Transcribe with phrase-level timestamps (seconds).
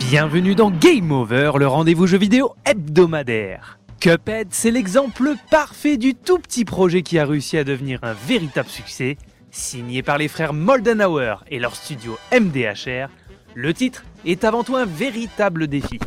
[0.00, 3.78] Bienvenue dans Game Over, le rendez-vous jeu vidéo hebdomadaire.
[4.00, 8.68] Cuphead, c'est l'exemple parfait du tout petit projet qui a réussi à devenir un véritable
[8.68, 9.18] succès.
[9.52, 13.08] Signé par les frères Moldenhauer et leur studio MDHR,
[13.54, 16.00] le titre est avant tout un véritable défi.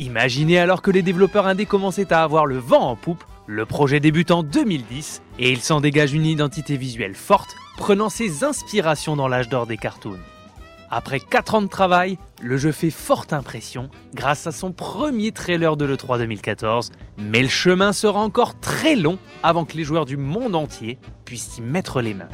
[0.00, 4.00] Imaginez alors que les développeurs indés commençaient à avoir le vent en poupe, le projet
[4.00, 9.28] débute en 2010 et il s'en dégage une identité visuelle forte, prenant ses inspirations dans
[9.28, 10.20] l'âge d'or des cartoons.
[10.90, 15.76] Après 4 ans de travail, le jeu fait forte impression grâce à son premier trailer
[15.76, 20.16] de l'E3 2014, mais le chemin sera encore très long avant que les joueurs du
[20.16, 22.28] monde entier puissent y mettre les mains.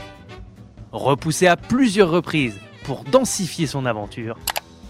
[0.92, 4.36] Repoussé à plusieurs reprises pour densifier son aventure,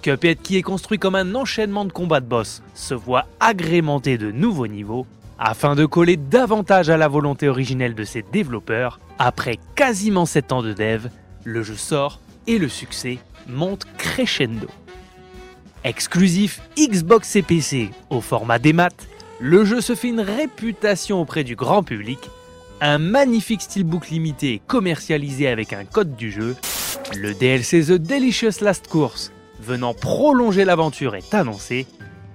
[0.03, 4.31] Cuphead qui est construit comme un enchaînement de combats de boss se voit agrémenté de
[4.31, 5.07] nouveaux niveaux
[5.39, 9.01] afin de coller davantage à la volonté originelle de ses développeurs.
[9.19, 11.09] Après quasiment 7 ans de dev,
[11.45, 13.19] le jeu sort et le succès
[13.51, 14.69] monte crescendo.
[15.85, 19.09] Exclusif Xbox et PC au format des maths,
[19.41, 22.19] le jeu se fait une réputation auprès du grand public,
[22.81, 26.57] un magnifique steelbook limité commercialisé avec un code du jeu,
[27.17, 31.87] le DLC The Delicious Last Course venant prolonger l'aventure est annoncé,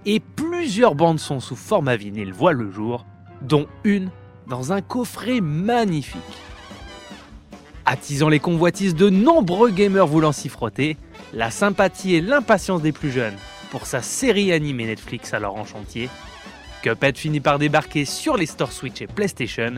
[0.05, 3.05] et plusieurs bandes son sous format vinyle voient le jour,
[3.41, 4.09] dont une
[4.47, 6.21] dans un coffret magnifique.
[7.87, 10.97] Attisant les convoitises de nombreux gamers voulant s'y frotter,
[11.33, 13.35] la sympathie et l'impatience des plus jeunes
[13.69, 16.09] pour sa série animée Netflix alors en chantier,
[16.81, 19.75] Cuphead finit par débarquer sur les stores Switch et PlayStation,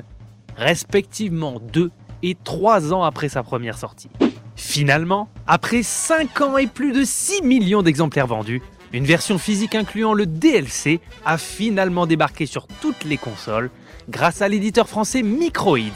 [0.55, 1.91] respectivement 2
[2.23, 4.09] et 3 ans après sa première sortie.
[4.55, 8.61] Finalement, après 5 ans et plus de 6 millions d'exemplaires vendus,
[8.93, 13.69] une version physique incluant le DLC a finalement débarqué sur toutes les consoles
[14.09, 15.91] grâce à l'éditeur français Microids,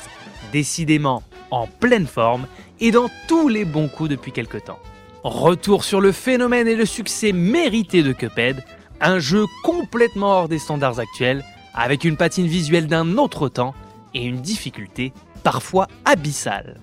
[0.51, 2.47] décidément en pleine forme
[2.79, 4.79] et dans tous les bons coups depuis quelque temps.
[5.23, 8.63] Retour sur le phénomène et le succès mérité de Cuphead,
[8.99, 11.43] un jeu complètement hors des standards actuels,
[11.73, 13.75] avec une patine visuelle d'un autre temps
[14.13, 16.79] et une difficulté parfois abyssale.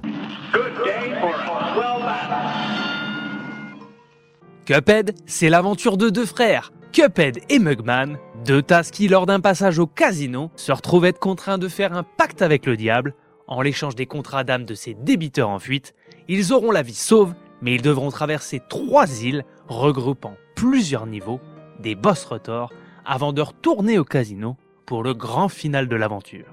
[4.67, 9.79] Cuphead, c'est l'aventure de deux frères, Cuphead et Mugman, deux tasses qui, lors d'un passage
[9.79, 13.15] au casino, se retrouvent être contraints de faire un pacte avec le diable.
[13.49, 15.95] En l'échange des contrats d'âme de ses débiteurs en fuite,
[16.29, 17.33] ils auront la vie sauve,
[17.63, 21.41] mais ils devront traverser trois îles regroupant plusieurs niveaux,
[21.81, 22.71] des boss retors,
[23.07, 26.45] avant de retourner au casino pour le grand final de l'aventure.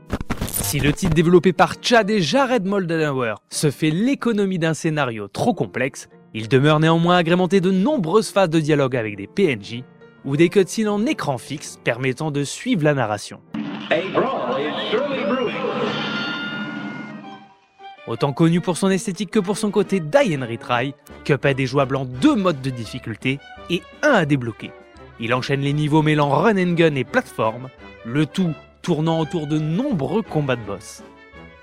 [0.47, 5.53] Si le titre développé par Chad et Jared Moldenhauer se fait l'économie d'un scénario trop
[5.53, 9.83] complexe, il demeure néanmoins agrémenté de nombreuses phases de dialogue avec des PNJ
[10.23, 13.41] ou des cutscenes en écran fixe permettant de suivre la narration.
[13.89, 14.74] Brawl is
[18.07, 20.93] Autant connu pour son esthétique que pour son côté die and retry,
[21.23, 23.39] Cuphead est jouable en deux modes de difficulté
[23.71, 24.71] et un à débloquer.
[25.19, 27.69] Il enchaîne les niveaux mêlant run and gun et plateforme,
[28.05, 31.01] le tout tournant autour de nombreux combats de boss.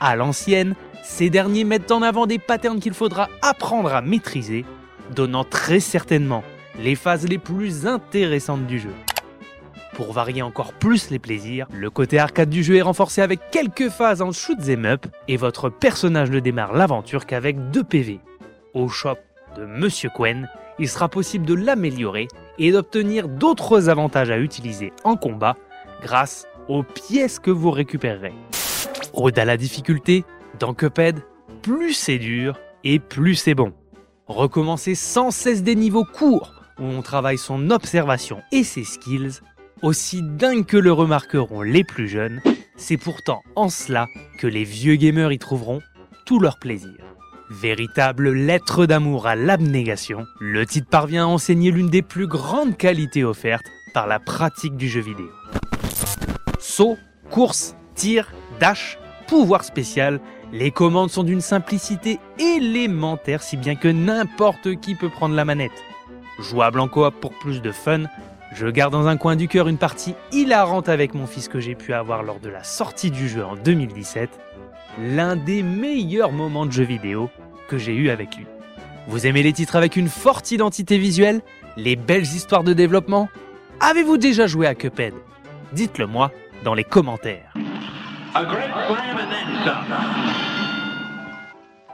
[0.00, 4.64] À l'ancienne, ces derniers mettent en avant des patterns qu'il faudra apprendre à maîtriser,
[5.14, 6.42] donnant très certainement
[6.80, 8.92] les phases les plus intéressantes du jeu.
[10.02, 13.88] Pour varier encore plus les plaisirs, le côté arcade du jeu est renforcé avec quelques
[13.88, 18.18] phases en shoot 'em up et votre personnage ne démarre l'aventure qu'avec 2 PV.
[18.74, 19.18] Au shop
[19.56, 20.48] de Monsieur Quen,
[20.80, 22.26] il sera possible de l'améliorer
[22.58, 25.54] et d'obtenir d'autres avantages à utiliser en combat
[26.02, 28.34] grâce aux pièces que vous récupérerez.
[29.14, 30.24] Ode à la difficulté,
[30.58, 31.22] dans Cuphead,
[31.62, 33.72] plus c'est dur et plus c'est bon.
[34.26, 39.42] Recommencer sans cesse des niveaux courts où on travaille son observation et ses skills,
[39.82, 42.40] aussi dingue que le remarqueront les plus jeunes,
[42.76, 45.80] c'est pourtant en cela que les vieux gamers y trouveront
[46.24, 46.96] tout leur plaisir.
[47.50, 53.24] Véritable lettre d'amour à l'abnégation, le titre parvient à enseigner l'une des plus grandes qualités
[53.24, 55.28] offertes par la pratique du jeu vidéo.
[56.58, 56.96] Saut,
[57.30, 60.20] course, tir, dash, pouvoir spécial,
[60.52, 65.72] les commandes sont d'une simplicité élémentaire si bien que n'importe qui peut prendre la manette.
[66.40, 68.04] Jouable en coop pour plus de fun,
[68.54, 71.74] je garde dans un coin du cœur une partie hilarante avec mon fils que j'ai
[71.74, 74.28] pu avoir lors de la sortie du jeu en 2017,
[75.00, 77.30] l'un des meilleurs moments de jeu vidéo
[77.68, 78.46] que j'ai eu avec lui.
[79.08, 81.40] Vous aimez les titres avec une forte identité visuelle?
[81.76, 83.28] Les belles histoires de développement?
[83.80, 85.14] Avez-vous déjà joué à Cuphead?
[85.72, 86.30] Dites-le moi
[86.62, 87.54] dans les commentaires.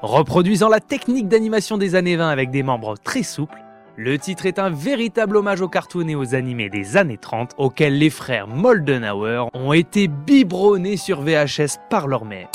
[0.03, 3.59] Reproduisant la technique d'animation des années 20 avec des membres très souples,
[3.99, 7.99] le titre est un véritable hommage aux cartoons et aux animés des années 30 auxquels
[7.99, 12.49] les frères Moldenhauer ont été biberonnés sur VHS par leur mère.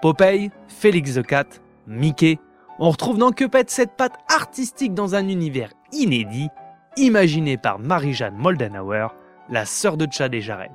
[0.00, 1.44] Popeye, Félix the Cat,
[1.86, 2.38] Mickey,
[2.78, 6.48] on retrouve dans Cuphead cette patte artistique dans un univers inédit,
[6.96, 9.08] imaginé par Marie-Jeanne Moldenhauer,
[9.50, 10.72] la sœur de Chad et Jared.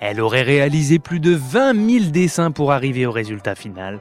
[0.00, 4.00] Elle aurait réalisé plus de 20 000 dessins pour arriver au résultat final.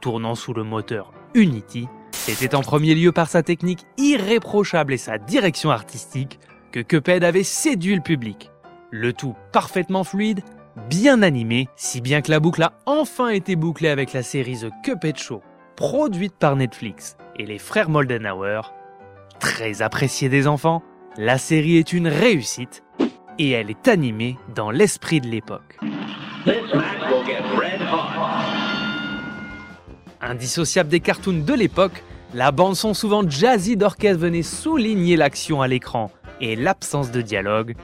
[0.00, 5.18] Tournant sous le moteur Unity, c'était en premier lieu par sa technique irréprochable et sa
[5.18, 6.38] direction artistique
[6.72, 8.50] que Cuphead avait séduit le public.
[8.90, 10.42] Le tout parfaitement fluide,
[10.88, 14.70] bien animé, si bien que la boucle a enfin été bouclée avec la série The
[14.82, 15.42] Cuphead Show,
[15.76, 18.72] produite par Netflix et les frères Moldenhauer.
[19.38, 20.82] Très appréciée des enfants,
[21.16, 22.82] la série est une réussite
[23.38, 25.78] et elle est animée dans l'esprit de l'époque.
[30.26, 32.02] Indissociable des cartoons de l'époque,
[32.34, 37.76] la bande son souvent jazzy d'orchestre venait souligner l'action à l'écran et l'absence de dialogue.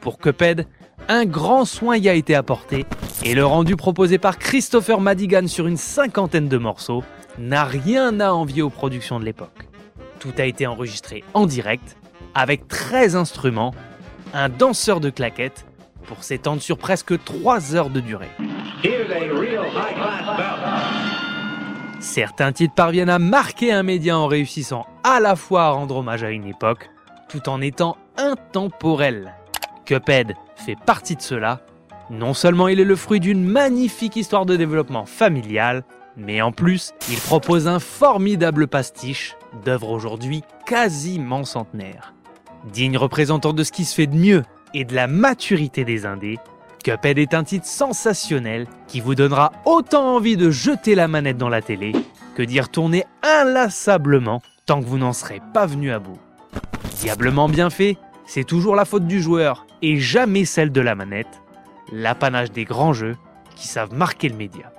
[0.00, 0.66] Pour Cuphead,
[1.08, 2.86] un grand soin y a été apporté
[3.22, 7.04] et le rendu proposé par Christopher Madigan sur une cinquantaine de morceaux
[7.38, 9.68] n'a rien à envier aux productions de l'époque.
[10.20, 11.98] Tout a été enregistré en direct
[12.34, 13.74] avec 13 instruments,
[14.32, 15.66] un danseur de claquettes
[16.06, 18.30] pour s'étendre sur presque 3 heures de durée.
[22.00, 26.24] Certains titres parviennent à marquer un média en réussissant à la fois à rendre hommage
[26.24, 26.88] à une époque,
[27.28, 29.34] tout en étant intemporel.
[29.84, 31.60] Cuphead fait partie de cela.
[32.08, 35.84] Non seulement il est le fruit d'une magnifique histoire de développement familial,
[36.16, 42.14] mais en plus, il propose un formidable pastiche d'œuvres aujourd'hui quasiment centenaires.
[42.72, 44.42] Digne représentant de ce qui se fait de mieux
[44.72, 46.38] et de la maturité des indés,
[46.82, 51.48] Cuphead est un titre sensationnel qui vous donnera autant envie de jeter la manette dans
[51.48, 51.92] la télé
[52.34, 56.18] que d'y retourner inlassablement tant que vous n'en serez pas venu à bout.
[57.00, 57.96] Diablement bien fait,
[58.26, 61.42] c'est toujours la faute du joueur et jamais celle de la manette,
[61.92, 63.16] l'apanage des grands jeux
[63.56, 64.72] qui savent marquer le média.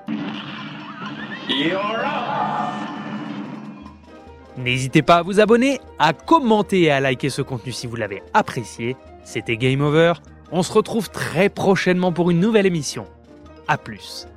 [4.58, 8.24] N'hésitez pas à vous abonner, à commenter et à liker ce contenu si vous l'avez
[8.34, 8.96] apprécié.
[9.24, 10.14] C'était Game Over.
[10.52, 13.06] On se retrouve très prochainement pour une nouvelle émission.
[13.68, 14.28] A plus.